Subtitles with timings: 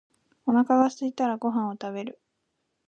[0.47, 2.19] お腹がすいたらご飯を食べる。